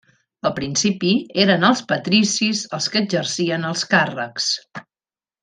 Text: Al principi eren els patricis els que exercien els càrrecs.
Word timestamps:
Al 0.49 0.53
principi 0.59 1.11
eren 1.43 1.65
els 1.69 1.83
patricis 1.91 2.63
els 2.79 2.89
que 2.95 3.03
exercien 3.05 3.69
els 3.73 3.85
càrrecs. 3.93 4.51